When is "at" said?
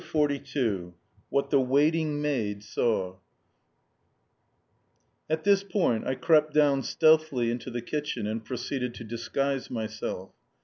5.29-5.43